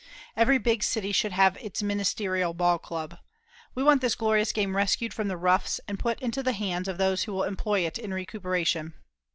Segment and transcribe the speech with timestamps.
[0.35, 3.19] Every big city should have its ministerial ball club.
[3.75, 6.97] We want this glorious game rescued from the roughs and put into the hands of
[6.97, 8.95] those who will employ it in recuperation.